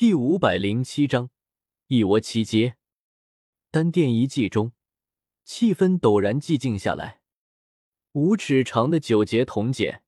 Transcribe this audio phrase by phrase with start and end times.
[0.00, 1.28] 第五百零七章
[1.88, 2.76] 一窝七阶。
[3.70, 4.72] 丹殿一寂中，
[5.44, 7.20] 气氛陡然寂静下来。
[8.12, 10.02] 五尺长的九节铜简，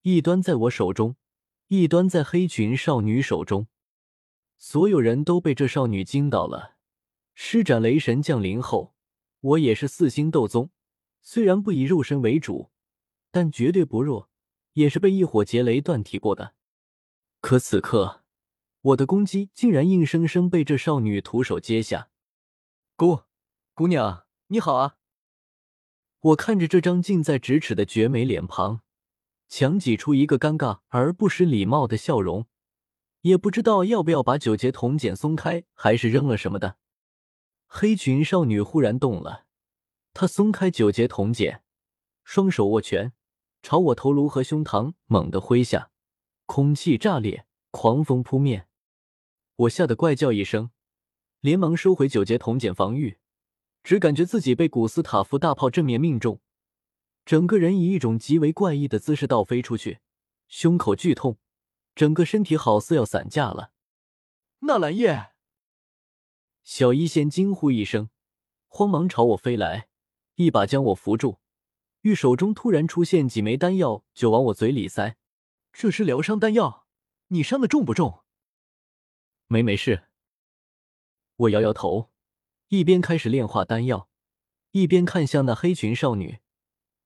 [0.00, 1.16] 一端在我手中，
[1.68, 3.66] 一端在黑裙少女手中。
[4.56, 6.78] 所有人都被这少女惊到了。
[7.34, 8.94] 施展雷神降临后，
[9.40, 10.70] 我也是四星斗宗，
[11.20, 12.70] 虽然不以肉身为主，
[13.30, 14.30] 但绝对不弱，
[14.72, 16.54] 也是被一火劫雷断体过的。
[17.42, 18.19] 可此刻，
[18.82, 22.08] 我的攻击竟然硬生生被这少女徒手接下。
[22.96, 23.24] 姑，
[23.74, 24.96] 姑娘你好啊！
[26.20, 28.80] 我看着这张近在咫尺的绝美脸庞，
[29.48, 32.46] 强挤出一个尴尬而不失礼貌的笑容，
[33.20, 36.78] 也不知道要不要把九节铜剪松开，还是扔了什么的。
[37.66, 39.44] 黑裙少女忽然动了，
[40.14, 41.62] 她松开九节铜剪，
[42.24, 43.12] 双手握拳，
[43.62, 45.90] 朝我头颅和胸膛猛地挥下，
[46.46, 48.68] 空气炸裂，狂风扑面。
[49.60, 50.70] 我吓得怪叫一声，
[51.40, 53.18] 连忙收回九节铜简防御。
[53.82, 56.40] 只感觉自己被古斯塔夫大炮正面命中，
[57.26, 60.00] 整个人以一种极为怪异的姿势倒飞出去，
[60.48, 61.38] 胸口剧痛，
[61.94, 63.72] 整个身体好似要散架了。
[64.60, 65.32] 纳兰叶，
[66.62, 68.08] 小医仙惊呼一声，
[68.66, 69.88] 慌忙朝我飞来，
[70.36, 71.38] 一把将我扶住，
[72.02, 75.16] 玉手中突然出现几枚丹药，就往我嘴里塞。
[75.72, 76.86] 这是疗伤丹药，
[77.28, 78.24] 你伤的重不重？
[79.52, 80.04] 没没事。
[81.34, 82.10] 我摇摇头。
[82.68, 84.08] 一边开始炼化丹药，
[84.70, 86.38] 一边看向那黑裙少女。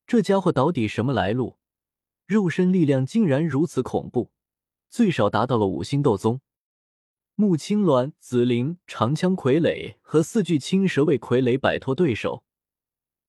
[0.06, 1.56] 这家伙到底什么来路？
[2.26, 4.30] 肉身力量竟然如此恐怖，
[4.90, 6.42] 最少达到了五星斗宗。
[7.34, 12.44] 穆青鸾、紫菱、长枪傀儡和四具青蛇为傀儡摆脱对手，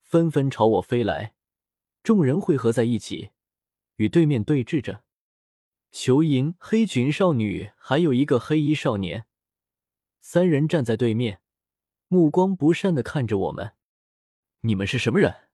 [0.02, 1.36] 纷纷朝我飞来。
[2.04, 3.30] 众人汇合在一起，
[3.96, 5.05] 与对面对峙着。
[5.98, 9.28] 裘银、黑裙少女还有一个黑衣少年，
[10.20, 11.42] 三人站在对面。
[12.10, 13.76] 目光不善的看着我们，
[14.60, 15.48] 你们是什么人？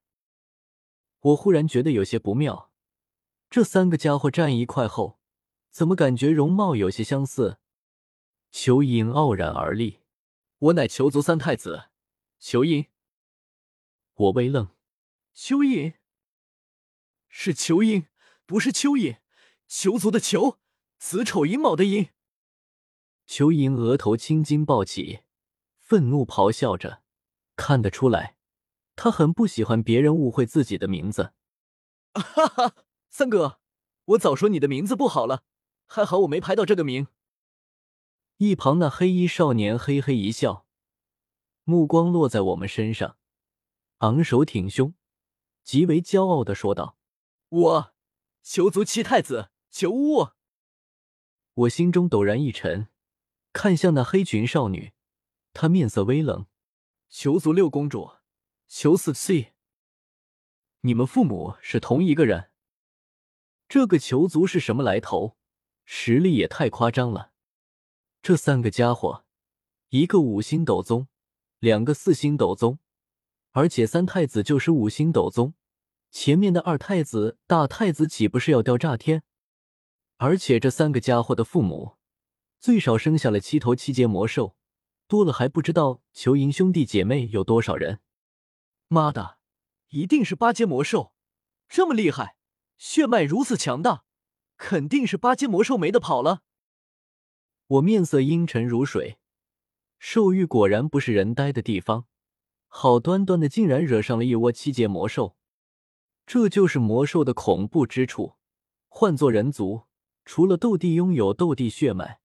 [1.19, 2.71] 我忽然觉得有些不妙。
[3.51, 5.19] 这三个家伙站一块后，
[5.69, 7.59] 怎么感觉容貌有些相似？
[8.49, 9.99] 裘英傲然而立
[10.57, 11.89] ：“我乃裘族三太子，
[12.39, 12.87] 裘英。”
[14.15, 14.69] 我微愣
[15.37, 15.93] ：“蚯蚓？
[17.29, 18.07] 是裘英，
[18.47, 19.20] 不是蚯蚓。
[19.73, 20.59] 囚族的囚，
[20.99, 22.09] 子丑寅卯的寅。”
[23.25, 25.21] 裘英额头青筋暴起。
[25.79, 27.01] 愤怒咆哮着，
[27.55, 28.35] 看得出来，
[28.97, 31.33] 他很不喜欢别人误会自己的名字。
[32.13, 32.75] 哈哈，
[33.09, 33.59] 三哥，
[34.05, 35.43] 我早说你的名字不好了，
[35.87, 37.07] 还好我没排到这个名。
[38.37, 40.65] 一旁那黑衣少年嘿嘿一笑，
[41.63, 43.17] 目光落在我们身上，
[43.99, 44.93] 昂首挺胸，
[45.63, 46.97] 极为骄傲的说道
[47.49, 47.93] ：“我，
[48.41, 50.29] 裘族七太子裘乌。”
[51.55, 52.89] 我心中陡然一沉，
[53.51, 54.93] 看向那黑裙少女。
[55.53, 56.45] 她面色微冷，
[57.09, 58.11] 裘族六公主，
[58.67, 59.53] 裘四 C，
[60.81, 62.51] 你们父母是同一个人？
[63.67, 65.37] 这个裘族是什么来头？
[65.83, 67.33] 实力也太夸张了！
[68.21, 69.25] 这三个家伙，
[69.89, 71.07] 一个五星斗宗，
[71.59, 72.79] 两个四星斗宗，
[73.51, 75.53] 而且三太子就是五星斗宗，
[76.11, 79.23] 前面的二太子、大太子岂不是要掉炸天？
[80.23, 81.97] 而且这三个家伙的父母，
[82.59, 84.55] 最少生下了七头七阶魔兽。
[85.07, 88.01] 多了还不知道，裘银兄弟姐妹有多少人？
[88.87, 89.39] 妈的，
[89.89, 91.13] 一定是八阶魔兽，
[91.67, 92.35] 这么厉害，
[92.77, 94.03] 血脉如此强大，
[94.57, 96.43] 肯定是八阶魔兽没得跑了。
[97.65, 99.17] 我面色阴沉如水，
[99.97, 102.05] 兽域果然不是人待的地方，
[102.67, 105.35] 好端端的竟然惹上了一窝七阶魔兽，
[106.27, 108.35] 这就是魔兽的恐怖之处。
[108.87, 109.87] 换做人族，
[110.33, 112.21] 除了斗帝拥有斗帝血脉。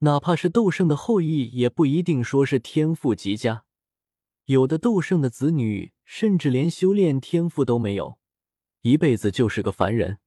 [0.00, 3.64] 哪怕是斗圣的后裔，也不一定说是天赋极佳。
[4.44, 8.18] 有的斗圣的子女，甚至连修炼天赋都没有，
[8.82, 10.18] 一辈子就是个凡人。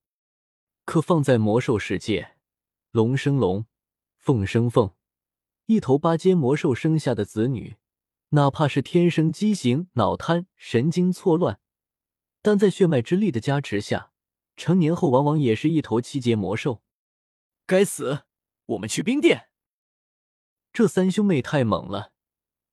[0.84, 2.38] 可放在魔兽世界，
[2.90, 3.68] 龙生龙，
[4.18, 4.96] 凤生凤，
[5.68, 7.76] 一头八阶魔兽生下的子女，
[8.30, 11.60] 哪怕是天生畸形、脑瘫、神经错乱，
[12.42, 14.12] 但在血脉之力的加持下，
[14.60, 16.84] 成年后往往也是一头七阶魔兽。
[17.66, 18.26] 该死！
[18.66, 19.48] 我们去冰殿。
[20.74, 22.12] 这三兄妹太猛了，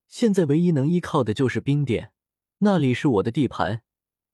[0.08, 2.12] 现在唯一能依靠的就是冰殿，
[2.58, 3.84] 那里是我的地盘，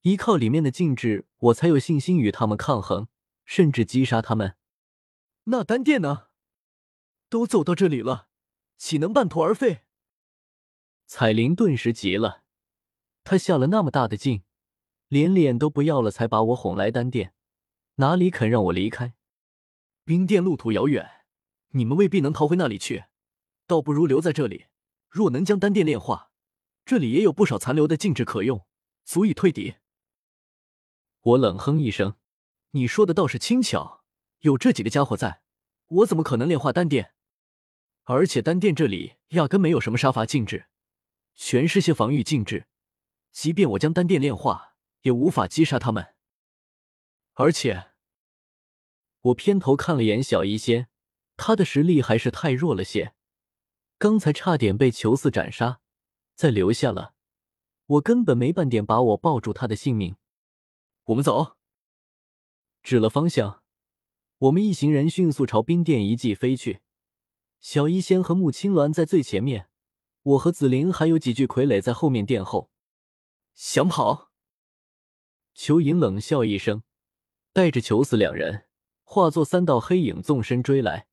[0.01, 3.09] 依靠里面的禁制，我才有信心与他们抗衡，
[3.45, 4.57] 甚至击杀他们。
[5.45, 6.29] 那丹殿呢？
[7.29, 8.29] 都走到这里了，
[8.79, 9.83] 岂能半途而废？
[11.07, 12.45] 彩铃顿时急了，
[13.23, 14.43] 他下了那么大的劲，
[15.09, 17.35] 连脸都不要了，才把我哄来丹殿，
[17.97, 19.15] 哪里肯让我离开？
[20.05, 21.09] 冰殿路途遥远。
[21.75, 23.05] 你们未必能逃回那里去，
[23.67, 24.67] 倒不如留在这里。
[25.09, 26.31] 若能将丹殿炼化，
[26.85, 28.67] 这里也有不少残留的禁制可用，
[29.05, 29.77] 足以退敌。
[31.21, 32.17] 我冷哼一声
[32.73, 34.05] ：“你说的倒是轻巧，
[34.41, 35.43] 有这几个家伙在，
[35.87, 37.15] 我怎么可能炼化丹殿？
[38.05, 40.67] 而且丹殿这里压根没有什么杀伐禁制，
[41.35, 42.67] 全是些防御禁制。
[43.31, 46.15] 即便我将丹殿炼化，也无法击杀他们。
[47.35, 47.91] 而且……”
[49.23, 50.89] 我偏头看了眼小医仙，
[51.37, 53.15] 他的实力还是太弱了些，
[53.99, 55.81] 刚才差点被裘四斩杀，
[56.35, 57.15] 再留下了，
[57.87, 60.17] 我根本没半点把握抱住他的性命。
[61.05, 61.57] 我们走，
[62.83, 63.63] 指了方向，
[64.39, 66.81] 我们一行人迅速朝冰殿遗迹飞去。
[67.61, 69.69] 小医仙和穆青鸾在最前面，
[70.23, 72.73] 我和紫菱还有几具傀儡在后面殿后。
[73.55, 74.33] 想跑？
[75.55, 76.83] 裘银冷笑一声，
[77.53, 78.65] 带着裘四两人。
[79.05, 81.07] 化作三道黑影，纵身追来。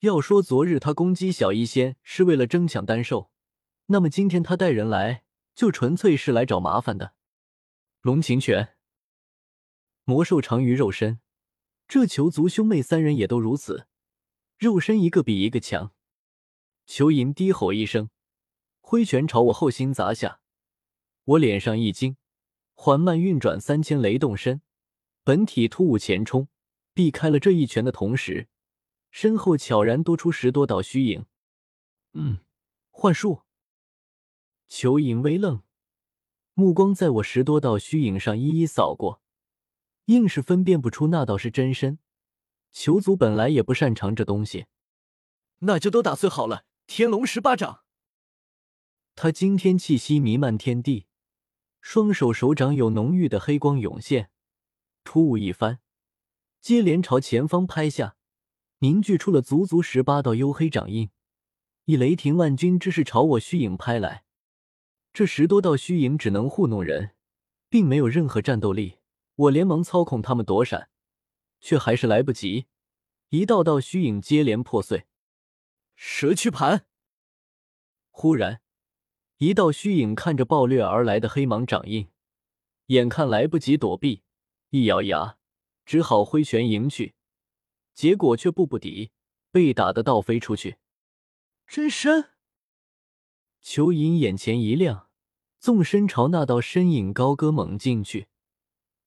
[0.00, 3.30] 要说昨日他攻击小医仙是为了争抢丹兽，
[3.86, 5.22] 那么今天他带人来
[5.54, 7.14] 就纯粹是来找麻烦的。
[8.02, 8.74] 龙禽拳，
[10.02, 11.20] 魔兽长于肉身，
[11.86, 13.86] 这裘族兄妹三人也都如此，
[14.58, 15.92] 肉身一个比一个强。
[16.84, 18.10] 裘银低吼一声，
[18.80, 20.40] 挥拳朝我后心砸下。
[21.24, 22.16] 我脸上一惊，
[22.74, 24.60] 缓慢运转三千雷动身，
[25.24, 26.48] 本体突兀前冲。
[26.92, 28.46] 避开了这一拳的同时，
[29.10, 31.26] 身后悄然多出十多道虚影。
[32.12, 32.38] 嗯，
[32.92, 33.42] 幻术。
[34.68, 35.64] 裘影微愣，
[36.54, 39.20] 目光在我十多道虚影上一一扫过，
[40.04, 41.98] 硬是分辨不出那道是真身。
[42.70, 44.66] 裘族本来也不擅长这东西，
[45.58, 46.64] 那就都打碎好了。
[46.86, 47.82] 天龙十八掌。
[49.16, 51.06] 他惊天气息弥漫天地，
[51.80, 54.30] 双手手掌有浓郁的黑光涌现，
[55.04, 55.78] 突兀一番。
[56.60, 58.16] 接连朝前方拍下，
[58.78, 61.10] 凝聚出了足足十八道黝黑掌印，
[61.84, 64.24] 以雷霆万钧之势朝我虚影拍来。
[65.12, 67.14] 这十多道虚影只能糊弄人，
[67.68, 68.96] 并没有任何战斗力。
[69.36, 70.88] 我连忙操控他们躲闪，
[71.60, 72.66] 却还是来不及。
[73.28, 75.06] 一道道虚影接连破碎。
[75.94, 76.86] 蛇躯盘。
[78.10, 78.60] 忽然，
[79.38, 82.08] 一道虚影看着暴掠而来的黑芒掌印，
[82.86, 84.22] 眼看来不及躲避，
[84.74, 85.38] 一咬牙。
[85.86, 87.14] 只好挥拳迎去，
[87.92, 89.12] 结果却步不敌，
[89.52, 90.78] 被打得倒飞出去。
[91.68, 92.30] 真身！
[93.60, 95.10] 裘银眼前一亮，
[95.60, 98.26] 纵身朝那道身影高歌猛进去，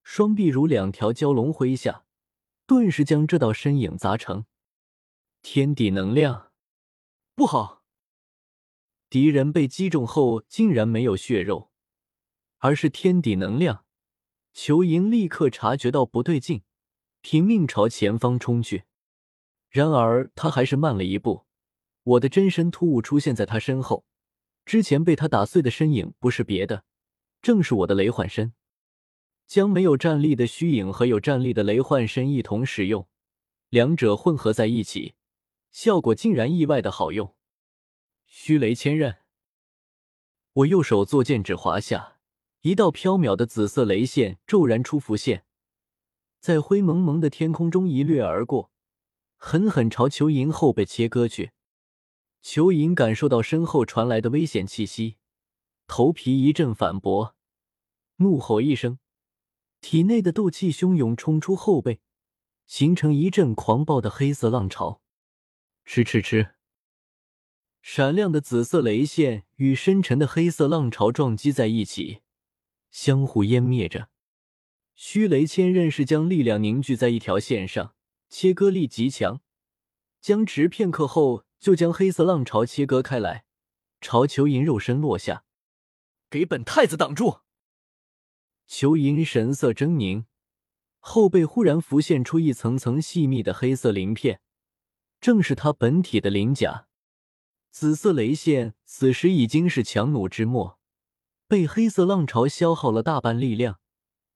[0.03, 2.05] 双臂如两条蛟龙挥下，
[2.65, 4.45] 顿时将这道身影砸成
[5.41, 6.53] 天地能量。
[7.35, 7.83] 不好！
[9.09, 11.71] 敌人被击中后，竟然没有血肉，
[12.59, 13.86] 而是天地能量。
[14.59, 16.63] 裘莹立刻察觉到不对劲。
[17.21, 18.85] 拼命朝前方冲去，
[19.69, 21.45] 然而他还是慢了一步。
[22.01, 24.03] 我的真身突兀出现在他身后，
[24.65, 26.83] 之前被他打碎的身影不是别的，
[27.39, 28.55] 正是我的雷幻身。
[29.45, 33.07] 将没有战力的虚影和有战力的雷幻身一同使用，
[33.69, 35.13] 两者混合在一起，
[35.69, 37.35] 效果竟然意外的好用。
[38.25, 39.17] 虚雷千刃，
[40.53, 42.16] 我右手作剑指划下，
[42.67, 45.45] 一道飘渺的紫色雷线骤然出浮现。
[46.41, 48.71] 在灰蒙蒙的天空中一掠而过，
[49.37, 51.51] 狠狠朝裘银后背切割去。
[52.41, 55.15] 裘银感受到身后传来的危险气息，
[55.87, 57.37] 头皮一阵反驳，
[58.17, 58.99] 怒吼一声，
[59.79, 62.01] 体内的斗气汹涌冲出后背，
[62.65, 65.01] 形成一阵狂暴的黑色浪潮。
[65.85, 66.55] 吃吃吃！
[67.81, 72.19] 闪亮的紫色雷线与深沉的黑色浪潮撞击在一起，
[72.97, 74.09] 相互湮灭着。
[74.95, 77.93] 虚雷千刃是将力量凝聚在一条线上，
[78.27, 79.39] 切割力极强。
[80.19, 83.45] 僵持片刻后，就将黑色浪潮切割开来，
[84.01, 85.45] 朝裘银肉身落下。
[86.31, 87.41] 给本太子挡住！
[88.65, 90.25] 裘银神色狰狞，
[90.97, 94.41] 后背忽然浮现出一层层细密的黑色鳞片，
[95.21, 96.87] 正是他本体的鳞甲。
[97.69, 100.76] 紫色雷线此时已经是强弩之末，
[101.47, 103.79] 被黑色浪潮消耗了大半力量。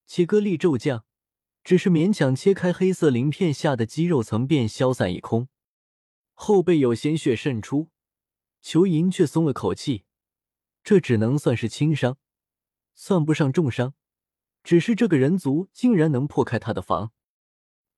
[0.06, 1.04] 切割力骤降，
[1.62, 5.48] 只是勉强切开黑色鳞片下的肌肉层，便消散一空。
[6.34, 7.90] 后背有鲜血渗出，
[8.60, 10.04] 裘银却松了口气。
[10.82, 12.18] 这只能算是轻伤，
[12.94, 13.94] 算不上重伤。
[14.64, 17.12] 只是这个人族竟然能破开他的防。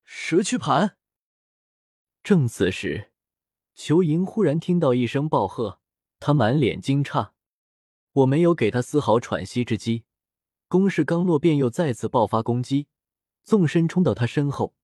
[0.03, 0.97] 蛇躯盘。
[2.23, 3.13] 正此时，
[3.75, 5.81] 裘银忽然听到一声暴喝，
[6.19, 7.34] 他满脸惊诧。
[8.15, 10.05] 我没有给他丝毫喘息之机。
[10.69, 12.89] 攻势刚落，便又再次爆发攻击，
[13.43, 14.75] 纵身冲到他身后，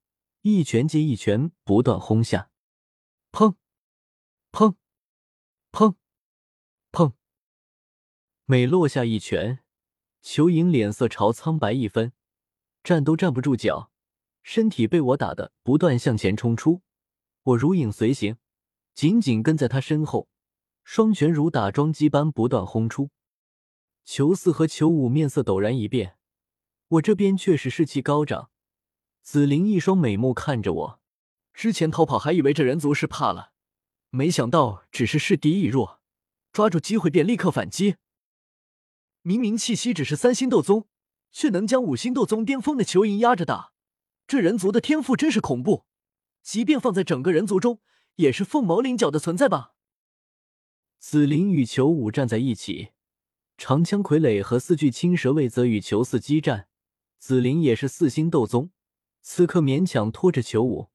[0.42, 2.50] 一拳接一拳，不断轰下。
[3.32, 3.54] 砰！
[4.52, 4.75] 砰！
[5.72, 5.94] 砰！
[6.92, 7.12] 砰！
[8.44, 9.60] 每落下一拳，
[10.20, 12.12] 裘莹脸色朝苍白一分，
[12.82, 13.92] 站都站不住脚，
[14.42, 16.82] 身体被我打的不断向前冲出，
[17.44, 18.37] 我如影随形，
[18.94, 20.28] 紧紧跟在他身后，
[20.82, 23.10] 双拳如打桩机般不断轰出。
[24.12, 26.17] 裘四和裘五面色陡然一变，
[26.88, 28.50] 我这边确实士气高涨。
[29.23, 31.00] 紫菱一双美目看着我，
[31.55, 33.52] 之前逃跑还以为这人族是怕了，
[34.09, 36.00] 没想到只是势敌已弱，
[36.50, 37.99] 抓住机会便立刻反击。
[39.23, 40.88] 明明气息只是三星斗宗，
[41.31, 43.73] 却能将五星斗宗巅峰的裘银压着打，
[44.26, 45.85] 这人族的天赋真是恐怖，
[46.43, 47.81] 即便放在整个人族中，
[48.17, 49.75] 也是凤毛麟角的存在吧。
[50.99, 52.88] 紫菱与裘五站在一起，
[53.61, 56.69] 长枪傀儡和四具青蛇卫则与裘四激战。
[57.19, 58.71] 紫菱也是四星斗宗，
[59.21, 60.88] 此刻勉强拖着裘五，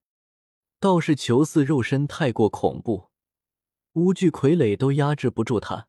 [0.79, 3.11] 倒是裘四肉身太过恐怖，
[3.93, 5.87] 五具傀儡都压制不住他。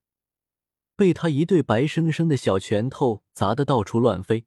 [0.94, 4.44] 被他一对白生生的小拳头砸得到处乱飞，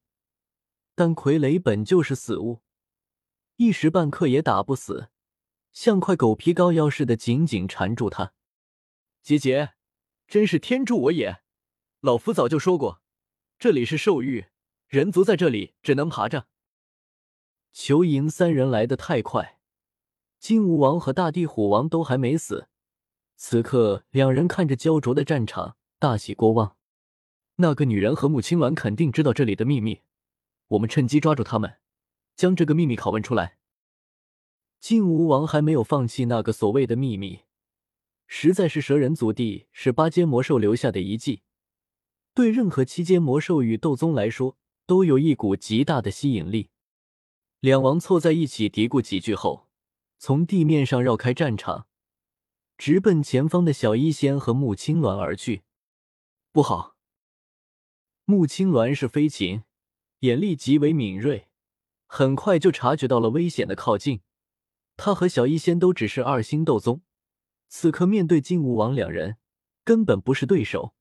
[0.94, 2.62] 但傀儡本就是死物，
[3.56, 5.10] 一时半刻也打不死，
[5.74, 8.34] 像块狗皮膏药似的紧紧缠住他。
[9.24, 9.72] 姐姐，
[10.28, 11.42] 真是天助我也！
[12.02, 13.02] 老夫早就说过，
[13.58, 14.46] 这里是兽域，
[14.88, 16.48] 人族在这里只能爬着。
[17.74, 19.60] 裘莹三人来得太快，
[20.40, 22.70] 金吾王和大地虎王都还没死，
[23.36, 25.76] 此刻两人看着焦灼的战场。
[26.00, 26.78] 大喜过望，
[27.58, 30.00] 那个女人和穆青鸾肯定知道这里的秘密，
[30.70, 31.80] 我们趁机抓住他们，
[32.38, 33.58] 将这个秘密拷问出来。
[34.80, 37.42] 晋吾王还没有放弃那个所谓的秘密，
[38.26, 41.44] 实在是蛇人祖地是八阶魔兽留下的遗迹，
[42.40, 44.56] 对任何七阶魔兽与斗宗来说
[44.86, 46.70] 都有一股极大的吸引力。
[47.60, 49.68] 两王凑在一起嘀咕几句后，
[50.18, 51.88] 从地面上绕开战场，
[52.78, 55.64] 直奔前方的小医仙和穆青鸾而去。
[56.54, 56.96] 不好！
[58.24, 59.64] 穆青鸾是飞禽，
[60.20, 61.50] 眼力极为敏锐，
[62.06, 64.22] 很快就察觉到了危险的靠近。
[64.96, 67.02] 他和小医仙都只是二星斗宗，
[67.68, 69.36] 此刻面对金吾王两人，
[69.84, 70.96] 根本不是对手。